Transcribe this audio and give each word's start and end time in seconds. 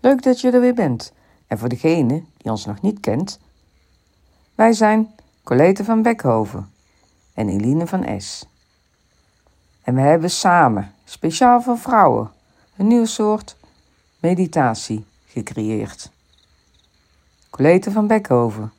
Leuk 0.00 0.22
dat 0.22 0.40
je 0.40 0.50
er 0.50 0.60
weer 0.60 0.74
bent. 0.74 1.12
En 1.46 1.58
voor 1.58 1.68
degene 1.68 2.24
die 2.36 2.50
ons 2.50 2.64
nog 2.64 2.80
niet 2.80 3.00
kent, 3.00 3.38
wij 4.54 4.72
zijn 4.72 5.14
Colete 5.42 5.84
van 5.84 6.02
Bekhoven 6.02 6.70
en 7.34 7.48
Eline 7.48 7.86
van 7.86 8.20
S. 8.20 8.46
En 9.82 9.94
we 9.94 10.00
hebben 10.00 10.30
samen, 10.30 10.94
speciaal 11.04 11.62
voor 11.62 11.78
vrouwen, 11.78 12.30
een 12.76 12.86
nieuw 12.86 13.04
soort 13.04 13.56
meditatie 14.20 15.04
gecreëerd. 15.26 16.10
Colete 17.50 17.90
van 17.90 18.06
Bekhoven, 18.06 18.72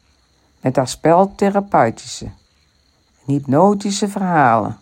met 0.61 0.75
haar 0.75 0.87
spel 0.87 1.35
therapeutische 1.35 2.25
en 2.25 2.33
hypnotische 3.33 4.07
verhalen. 4.09 4.77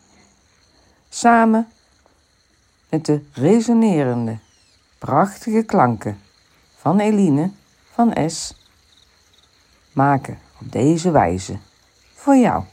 Samen 1.10 1.68
met 2.90 3.06
de 3.06 3.26
resonerende, 3.32 4.38
prachtige 4.98 5.64
klanken 5.64 6.26
van 6.88 7.00
Eline 7.00 7.52
van 7.94 8.30
S. 8.30 8.54
Maken 9.92 10.40
op 10.62 10.72
deze 10.72 11.12
wijze 11.12 11.58
voor 12.14 12.36
jou 12.36 12.64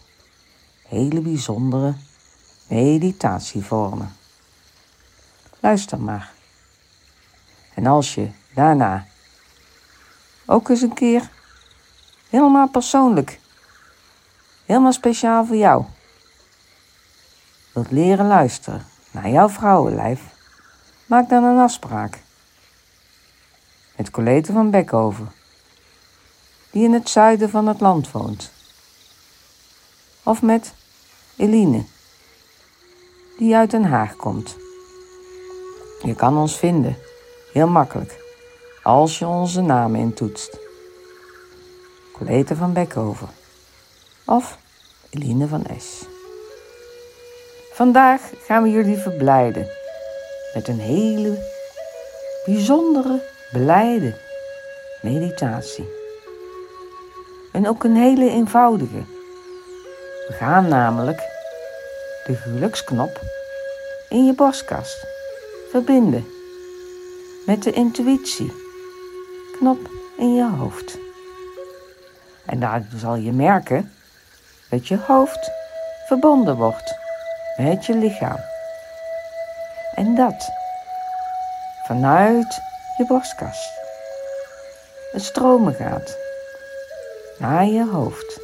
hele 0.88 1.20
bijzondere 1.20 1.94
meditatievormen. 2.68 4.16
Luister 5.60 6.00
maar. 6.00 6.32
En 7.74 7.86
als 7.86 8.14
je 8.14 8.30
daarna 8.54 9.06
ook 10.46 10.68
eens 10.68 10.82
een 10.82 10.94
keer 10.94 11.30
helemaal 12.28 12.68
persoonlijk, 12.68 13.40
helemaal 14.66 14.92
speciaal 14.92 15.46
voor 15.46 15.56
jou 15.56 15.84
wilt 17.72 17.90
leren 17.90 18.26
luisteren 18.26 18.86
naar 19.10 19.28
jouw 19.28 19.48
vrouwenlijf, 19.48 20.20
maak 21.06 21.28
dan 21.28 21.44
een 21.44 21.58
afspraak 21.58 22.23
met 23.96 24.10
Colette 24.10 24.52
van 24.52 24.70
Bekhoven, 24.70 25.32
die 26.70 26.84
in 26.84 26.92
het 26.92 27.08
zuiden 27.08 27.50
van 27.50 27.66
het 27.66 27.80
land 27.80 28.10
woont. 28.10 28.50
Of 30.22 30.42
met 30.42 30.72
Eline, 31.36 31.84
die 33.38 33.56
uit 33.56 33.70
Den 33.70 33.84
Haag 33.84 34.16
komt. 34.16 34.56
Je 36.02 36.14
kan 36.14 36.38
ons 36.38 36.56
vinden, 36.56 36.96
heel 37.52 37.68
makkelijk, 37.68 38.18
als 38.82 39.18
je 39.18 39.26
onze 39.26 39.60
namen 39.60 40.00
intoetst. 40.00 40.58
Colette 42.12 42.56
van 42.56 42.72
Bekhoven 42.72 43.28
of 44.24 44.58
Eline 45.10 45.48
van 45.48 45.66
S. 45.78 46.04
Vandaag 47.72 48.20
gaan 48.46 48.62
we 48.62 48.70
jullie 48.70 48.96
verblijden 48.96 49.68
met 50.54 50.68
een 50.68 50.78
hele 50.78 51.52
bijzondere, 52.44 53.22
blijde 53.54 54.14
meditatie. 55.02 55.88
En 57.52 57.68
ook 57.68 57.84
een 57.84 57.96
hele 57.96 58.30
eenvoudige. 58.30 59.02
We 60.28 60.34
gaan 60.38 60.68
namelijk 60.68 61.18
de 62.26 62.34
geluksknop 62.34 63.20
in 64.08 64.24
je 64.24 64.34
borstkast 64.34 65.06
verbinden 65.70 66.26
met 67.46 67.62
de 67.62 67.72
intuïtie 67.72 68.52
knop 69.58 69.90
in 70.18 70.34
je 70.34 70.50
hoofd. 70.50 70.98
En 72.46 72.60
daar 72.60 72.82
zal 72.96 73.14
je 73.14 73.32
merken 73.32 73.92
dat 74.70 74.88
je 74.88 74.98
hoofd 75.06 75.50
verbonden 76.06 76.56
wordt 76.56 76.94
met 77.56 77.86
je 77.86 77.94
lichaam. 77.94 78.40
En 79.94 80.14
dat 80.14 80.50
vanuit 81.86 82.62
je 82.96 83.06
borstkast. 83.06 83.70
Het 85.12 85.22
stromen 85.22 85.74
gaat 85.74 86.16
naar 87.38 87.66
je 87.66 87.86
hoofd 87.90 88.40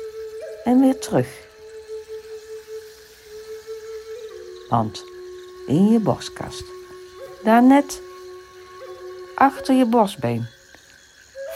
en 0.64 0.80
weer 0.80 0.98
terug. 0.98 1.28
Want 4.68 5.02
in 5.66 5.92
je 5.92 5.98
borstkast, 5.98 6.64
daar 7.44 7.62
net 7.62 8.00
achter 9.34 9.74
je 9.74 9.86
borstbeen, 9.86 10.46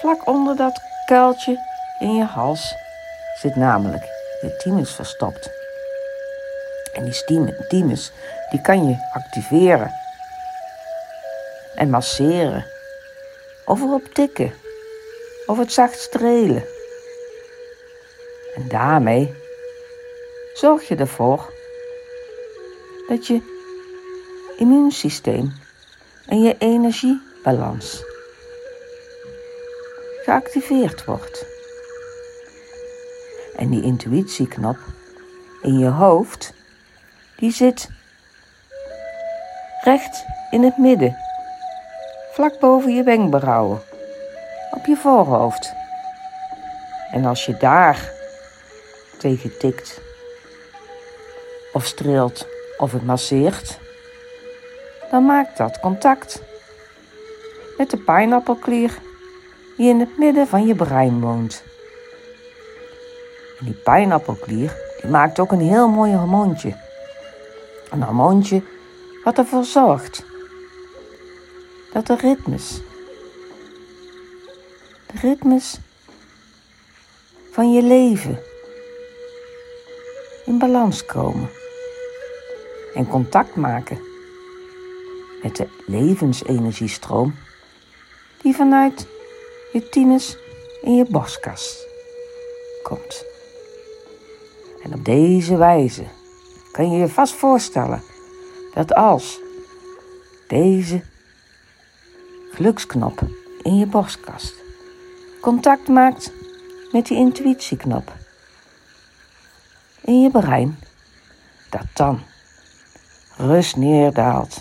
vlak 0.00 0.26
onder 0.26 0.56
dat 0.56 0.80
kuiltje 1.06 1.58
in 1.98 2.14
je 2.14 2.24
hals, 2.24 2.74
zit 3.40 3.56
namelijk 3.56 4.04
je 4.40 4.56
thymus 4.56 4.94
verstopt. 4.94 5.50
En 6.92 7.04
die 7.04 7.66
thymus, 7.68 8.12
die 8.50 8.60
kan 8.60 8.88
je 8.88 9.10
activeren 9.12 9.92
en 11.74 11.90
masseren. 11.90 12.73
Of 13.64 13.80
erop 13.80 14.04
tikken. 14.04 14.52
Of 15.46 15.58
het 15.58 15.72
zacht 15.72 15.98
strelen. 16.00 16.64
En 18.54 18.68
daarmee 18.68 19.34
zorg 20.54 20.88
je 20.88 20.96
ervoor 20.96 21.52
dat 23.08 23.26
je 23.26 23.40
immuunsysteem 24.56 25.52
en 26.26 26.42
je 26.42 26.56
energiebalans 26.58 28.04
geactiveerd 30.24 31.04
wordt. 31.04 31.46
En 33.56 33.70
die 33.70 33.82
intuïtieknop 33.82 34.78
in 35.62 35.78
je 35.78 35.88
hoofd, 35.88 36.52
die 37.36 37.52
zit 37.52 37.88
recht 39.82 40.24
in 40.50 40.62
het 40.62 40.78
midden, 40.78 41.16
vlak 42.34 42.58
boven 42.58 42.94
je 42.94 43.02
wenkbrauwen, 43.02 43.82
op 44.70 44.86
je 44.86 44.96
voorhoofd. 44.96 45.74
En 47.10 47.24
als 47.24 47.46
je 47.46 47.56
daar 47.56 48.12
tegen 49.18 49.58
tikt, 49.58 50.00
of 51.72 51.84
streelt, 51.84 52.46
of 52.76 52.92
het 52.92 53.04
masseert, 53.04 53.78
dan 55.10 55.26
maakt 55.26 55.56
dat 55.56 55.80
contact 55.80 56.42
met 57.76 57.90
de 57.90 57.96
pijnappelklier 57.96 58.98
die 59.76 59.88
in 59.88 60.00
het 60.00 60.18
midden 60.18 60.46
van 60.46 60.66
je 60.66 60.74
brein 60.74 61.20
woont. 61.20 61.62
En 63.58 63.64
die 63.64 63.80
pijnappelklier 63.84 64.76
die 65.00 65.10
maakt 65.10 65.38
ook 65.38 65.52
een 65.52 65.68
heel 65.68 65.88
mooi 65.88 66.14
hormoontje. 66.14 66.74
Een 67.90 68.02
hormoontje 68.02 68.62
wat 69.24 69.38
ervoor 69.38 69.64
zorgt 69.64 70.32
dat 71.94 72.06
de 72.06 72.16
ritmes, 72.16 72.80
de 75.06 75.18
ritmes 75.20 75.78
van 77.50 77.72
je 77.72 77.82
leven 77.82 78.42
in 80.44 80.58
balans 80.58 81.06
komen 81.06 81.50
en 82.94 83.08
contact 83.08 83.54
maken 83.56 83.98
met 85.42 85.56
de 85.56 85.68
levensenergiestroom 85.86 87.34
die 88.42 88.54
vanuit 88.54 89.06
je 89.72 89.88
thymus 89.88 90.36
in 90.82 90.94
je 90.94 91.04
borstkas 91.04 91.86
komt. 92.82 93.24
En 94.82 94.94
op 94.94 95.04
deze 95.04 95.56
wijze 95.56 96.04
kan 96.72 96.90
je 96.90 96.98
je 96.98 97.08
vast 97.08 97.34
voorstellen 97.34 98.02
dat 98.72 98.94
als 98.94 99.40
deze 100.46 101.02
geluksknop 102.54 103.20
in 103.62 103.76
je 103.76 103.86
borstkast 103.86 104.54
contact 105.40 105.88
maakt 105.88 106.32
met 106.92 107.06
die 107.06 107.16
intuïtieknop 107.16 108.12
in 110.04 110.20
je 110.20 110.30
brein, 110.30 110.78
dat 111.70 111.86
dan 111.92 112.22
rust 113.36 113.76
neerdaalt. 113.76 114.60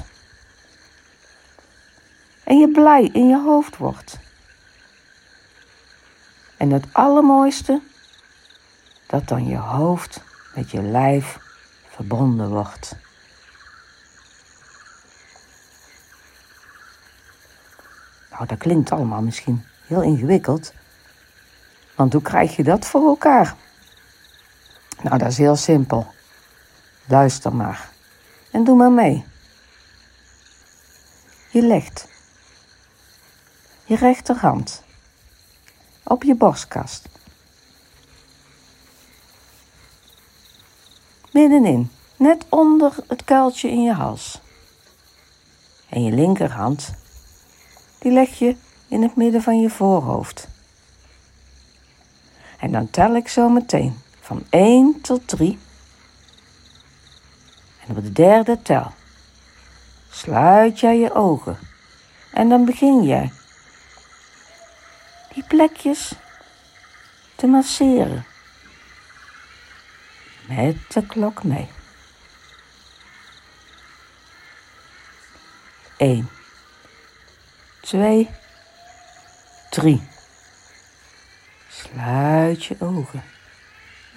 En 2.44 2.58
je 2.58 2.72
blij 2.72 3.09
in 3.14 3.28
je 3.28 3.40
hoofd 3.40 3.78
wordt. 3.78 4.19
En 6.57 6.72
het 6.72 6.86
allermooiste, 6.92 7.81
dat 9.07 9.28
dan 9.28 9.48
je 9.48 9.57
hoofd 9.57 10.22
met 10.56 10.72
je 10.72 10.81
lijf 10.81 11.38
verbonden 11.89 12.50
wordt. 12.50 12.96
Nou, 18.44 18.56
dat 18.56 18.68
klinkt 18.68 18.92
allemaal 18.92 19.22
misschien 19.22 19.66
heel 19.88 20.01
ingewikkeld. 20.01 20.74
Want 21.95 22.13
hoe 22.13 22.22
krijg 22.22 22.56
je 22.56 22.63
dat 22.63 22.86
voor 22.86 23.07
elkaar? 23.07 23.56
Nou, 25.01 25.18
dat 25.18 25.28
is 25.28 25.38
heel 25.38 25.56
simpel. 25.56 26.13
Luister 27.06 27.56
maar. 27.56 27.90
En 28.51 28.63
doe 28.63 28.75
maar 28.75 28.92
mee. 28.92 29.25
Je 31.50 31.62
legt 31.62 32.07
je 33.86 33.95
rechterhand 33.95 34.84
op 36.04 36.24
je 36.24 36.36
borstkast. 36.36 37.10
Middenin, 41.31 41.92
net 42.16 42.46
onder 42.50 42.96
het 43.07 43.24
kuiltje 43.24 43.69
in 43.69 43.84
je 43.84 43.94
hals. 43.94 44.42
En 45.89 46.04
je 46.04 46.12
linkerhand, 46.12 46.94
die 48.03 48.11
leg 48.11 48.39
je 48.39 48.55
in 48.88 49.01
het 49.01 49.15
midden 49.15 49.41
van 49.41 49.61
je 49.61 49.69
voorhoofd. 49.69 50.47
En 52.59 52.71
dan 52.71 52.89
tel 52.89 53.15
ik 53.15 53.27
zo 53.27 53.50
meteen 53.50 54.01
van 54.21 54.44
1 54.50 55.01
tot 55.01 55.27
3. 55.27 55.59
En 57.88 57.97
op 57.97 58.03
de 58.03 58.11
derde 58.11 58.61
tel 58.61 58.91
sluit 60.09 60.79
jij 60.79 60.97
je 60.97 61.13
ogen. 61.13 61.57
En 62.33 62.50
dan 62.50 62.65
begin 62.65 63.03
jij 63.03 63.31
die 65.33 65.44
plekjes 65.44 66.13
te 67.35 67.47
masseren. 67.47 68.25
Met 70.47 70.77
de 70.94 71.05
klok 71.05 71.44
mee. 71.44 71.67
1, 75.97 76.29
2, 77.83 78.30
3. 79.69 80.01
Sluit 81.69 82.65
je 82.65 82.75
ogen 82.80 83.24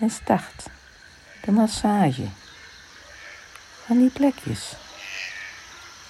en 0.00 0.10
start 0.10 0.66
de 1.44 1.50
massage 1.50 2.28
van 3.86 3.98
die 3.98 4.10
plekjes 4.10 4.72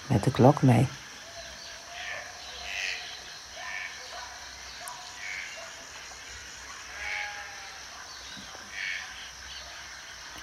met 0.06 0.24
de 0.24 0.30
klok 0.30 0.62
mee. 0.62 0.88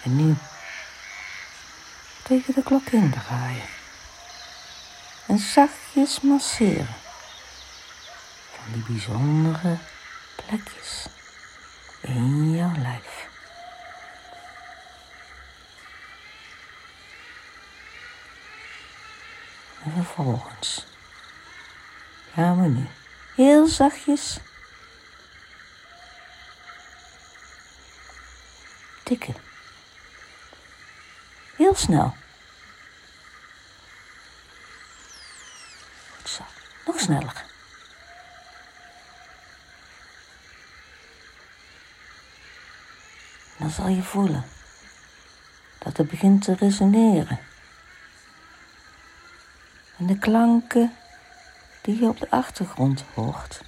En 0.03 0.15
nu 0.15 0.35
tegen 2.23 2.53
de 2.53 2.63
klok 2.63 2.87
in 2.87 3.11
draaien. 3.11 3.65
En 5.27 5.37
zachtjes 5.39 6.21
masseren 6.21 7.02
die 8.71 8.83
bijzondere 8.83 9.77
plekjes 10.35 11.07
in 12.01 12.55
jouw 12.55 12.75
lijf. 12.77 13.27
En 19.83 19.91
vervolgens 19.91 20.85
gaan 22.33 22.61
we 22.61 22.67
nu 22.67 22.87
heel 23.35 23.67
zachtjes 23.67 24.39
tikken. 29.03 29.35
Heel 31.55 31.75
snel. 31.75 32.15
Goed 36.17 36.29
zo. 36.29 36.43
Nog 36.85 36.99
sneller. 36.99 37.42
Dan 43.57 43.69
zal 43.69 43.87
je 43.87 44.03
voelen 44.03 44.43
dat 45.79 45.97
het 45.97 46.09
begint 46.09 46.43
te 46.43 46.55
resoneren. 46.55 47.39
En 49.97 50.05
de 50.05 50.17
klanken 50.17 50.93
die 51.81 51.99
je 51.99 52.07
op 52.07 52.19
de 52.19 52.29
achtergrond 52.29 53.03
hoort, 53.13 53.61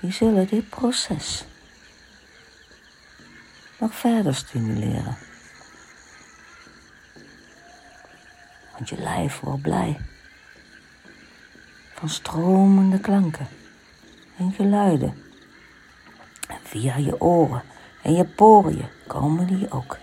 die 0.00 0.12
zullen 0.12 0.46
dit 0.46 0.68
proces 0.68 1.44
nog 3.78 3.94
verder 3.94 4.34
stimuleren. 4.34 5.16
Want 8.72 8.88
je 8.88 8.96
lijf 8.96 9.40
wordt 9.40 9.62
blij 9.62 10.00
van 11.94 12.08
stromende 12.08 13.00
klanken 13.00 13.48
en 14.36 14.52
geluiden. 14.52 15.22
En 16.48 16.58
via 16.62 16.96
je 16.96 17.20
oren 17.20 17.62
en 18.04 18.14
je 18.14 18.24
poriën 18.24 18.88
komen 19.06 19.46
die 19.46 19.70
ook. 19.70 19.98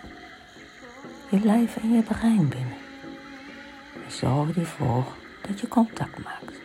Je 1.29 1.39
lijf 1.39 1.77
en 1.77 1.93
je 1.93 2.01
brein 2.01 2.49
binnen. 2.49 2.77
En 4.05 4.11
zorg 4.11 4.57
ervoor 4.57 5.05
dat 5.47 5.59
je 5.59 5.67
contact 5.67 6.23
maakt. 6.23 6.59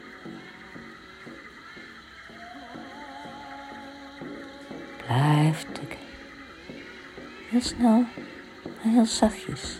Blijf 5.07 5.65
tikken. 5.73 5.99
Heel 7.51 7.61
snel 7.61 8.05
en 8.83 8.91
heel 8.91 9.07
zachtjes. 9.07 9.79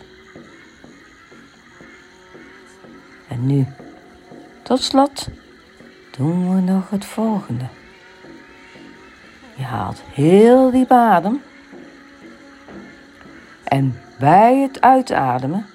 En 3.29 3.47
nu, 3.47 3.67
tot 4.63 4.83
slot, 4.83 5.29
doen 6.17 6.55
we 6.55 6.61
nog 6.61 6.91
het 6.91 7.05
volgende. 7.05 7.69
Haalt 9.67 10.03
heel 10.03 10.71
diep 10.71 10.91
adem. 10.91 11.43
En 13.65 14.01
bij 14.19 14.61
het 14.61 14.81
uitademen 14.81 15.67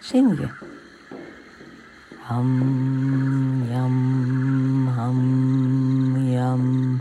zing 0.00 0.38
je. 0.38 0.48
Ham, 2.20 3.64
jam, 3.70 4.88
ham, 4.96 6.16
jam. 6.16 7.00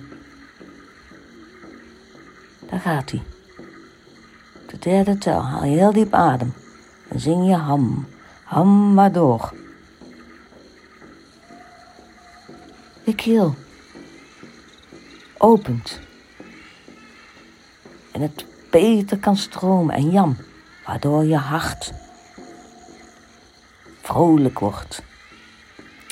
Daar 2.69 2.79
gaat 2.79 3.11
hij. 3.11 3.21
De 4.67 4.79
derde 4.79 5.17
tel 5.17 5.41
haal 5.41 5.65
je 5.65 5.77
heel 5.77 5.93
diep 5.93 6.13
adem 6.13 6.53
en 7.07 7.19
zing 7.19 7.47
je 7.47 7.55
ham, 7.55 8.05
ham 8.43 8.93
maar 8.93 9.11
door. 9.11 9.62
De 13.05 13.15
keel 13.15 13.55
opent 15.37 15.99
en 18.11 18.21
het 18.21 18.45
beter 18.71 19.17
kan 19.17 19.37
stromen 19.37 19.95
en 19.95 20.11
jam, 20.11 20.37
waardoor 20.85 21.23
je 21.23 21.37
hart 21.37 21.93
vrolijk 24.01 24.59
wordt 24.59 25.03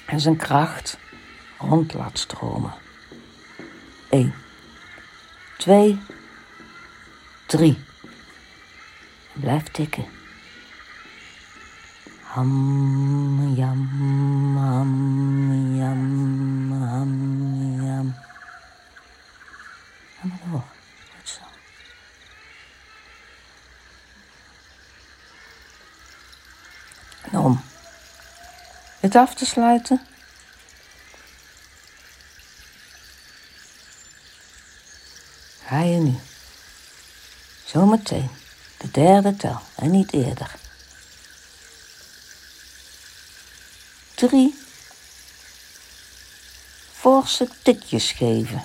en 0.05 0.19
zijn 0.19 0.37
kracht 0.37 0.97
rond 1.59 1.93
laat 1.93 2.19
stromen. 2.19 2.73
1, 4.09 4.33
2, 5.57 5.99
3. 7.47 7.77
Blijf 9.33 9.63
tikken. 9.63 10.20
Ham, 12.31 13.53
jam, 13.57 13.87
ham, 14.55 14.91
jam, 15.77 16.71
ham, 16.71 17.11
jam. 17.83 18.15
Ga. 20.21 20.63
Goed 21.11 21.29
zo. 21.29 21.41
En 27.21 27.37
om 27.37 27.61
het 28.99 29.15
af 29.15 29.33
te 29.33 29.45
sluiten. 29.45 30.01
Ga 35.65 35.79
je 35.79 35.97
nu. 35.97 36.15
Zometeen. 37.65 38.29
De 38.77 38.91
derde 38.91 39.35
tel 39.35 39.61
en 39.75 39.91
niet 39.91 40.13
eerder. 40.13 40.60
Drie 44.21 44.53
forse 46.93 47.47
tikjes 47.63 48.11
geven. 48.11 48.63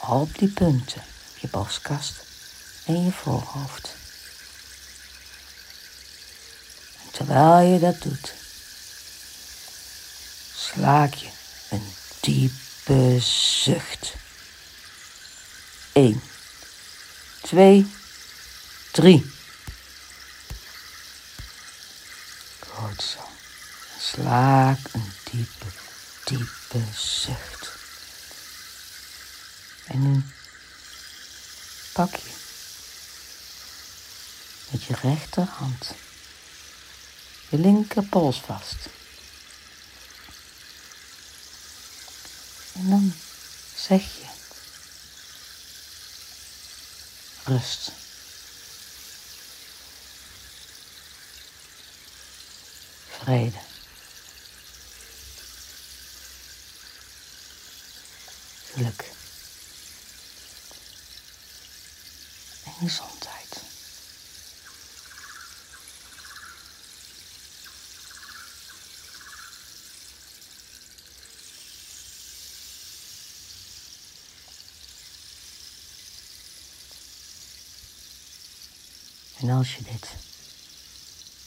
Op 0.00 0.38
die 0.38 0.48
punten, 0.48 1.02
je 1.40 1.48
borstkast 1.48 2.14
en 2.84 3.04
je 3.04 3.12
voorhoofd. 3.12 3.94
Terwijl 7.10 7.72
je 7.72 7.78
dat 7.78 8.02
doet, 8.02 8.34
slaak 10.56 11.14
je 11.14 11.28
een 11.70 11.92
diepe 12.20 13.20
zucht. 13.62 14.14
Eén, 15.92 16.22
twee, 17.42 17.86
drie. 18.92 19.37
Zo. 23.02 23.28
Slaak 24.00 24.78
een 24.92 25.12
diepe, 25.30 25.66
diepe 26.24 26.84
zucht. 26.94 27.70
En 29.86 30.12
nu 30.12 30.24
pak 31.92 32.14
je 32.14 32.36
met 34.70 34.82
je 34.84 34.94
rechterhand 35.02 35.94
je 37.48 37.58
linkerpols 37.58 38.40
vast. 38.40 38.76
En 42.72 42.90
dan 42.90 43.14
zeg 43.76 44.02
je 44.02 44.26
rust. 47.44 47.90
Vrede. 53.28 53.58
Geluk. 58.72 59.12
En 62.64 62.72
gezondheid. 62.72 63.62
En 79.40 79.50
als 79.50 79.74
je 79.76 79.82
dit 79.82 80.16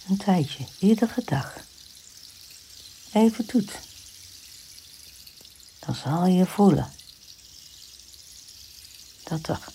een 0.07 0.17
tijdje, 0.17 0.65
iedere 0.79 1.21
dag, 1.25 1.69
even 3.13 3.45
doet, 3.45 3.71
dan 5.79 5.95
zal 5.95 6.25
je 6.25 6.45
voelen 6.45 6.93
dat 9.23 9.47
er 9.47 9.67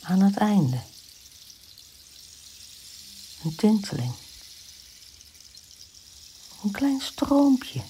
aan 0.00 0.20
het 0.20 0.36
einde 0.36 0.82
een 3.42 3.54
tinteling, 3.54 4.14
een 6.62 6.70
klein 6.70 7.00
stroompje 7.00 7.82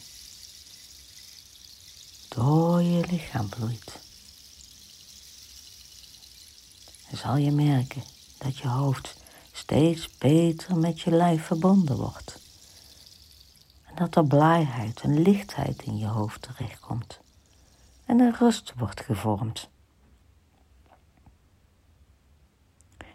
door 2.28 2.82
je 2.82 3.06
lichaam 3.10 3.48
vloeit. 3.50 3.92
Dan 7.10 7.18
zal 7.18 7.36
je 7.36 7.50
merken 7.50 8.04
dat 8.38 8.58
je 8.58 8.68
hoofd 8.68 9.14
steeds 9.52 10.08
beter 10.18 10.76
met 10.76 11.00
je 11.00 11.10
lijf 11.10 11.46
verbonden 11.46 11.96
wordt. 11.96 12.47
Dat 13.98 14.16
er 14.16 14.26
blijheid 14.26 15.00
en 15.00 15.20
lichtheid 15.20 15.82
in 15.82 15.96
je 15.96 16.06
hoofd 16.06 16.42
terechtkomt. 16.42 17.20
En 18.04 18.20
er 18.20 18.36
rust 18.38 18.74
wordt 18.76 19.00
gevormd. 19.00 19.70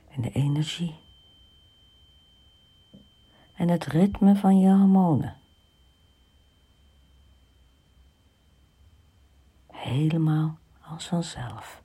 En 0.09 0.21
de 0.21 0.31
energie. 0.31 0.95
En 3.55 3.69
het 3.69 3.85
ritme 3.85 4.35
van 4.35 4.59
je 4.59 4.69
hormonen. 4.69 5.35
Helemaal 9.67 10.57
als 10.81 11.07
vanzelf 11.07 11.83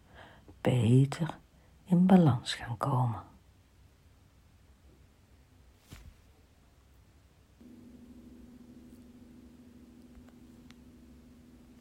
beter 0.61 1.39
in 1.85 2.07
balans 2.07 2.55
gaan 2.55 2.77
komen. 2.77 3.28